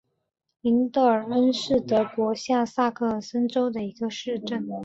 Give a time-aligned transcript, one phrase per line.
[0.61, 4.67] 林德尔恩是德国下萨克森州的一个市镇。